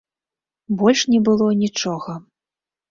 [0.81, 2.21] Больш не было нічога.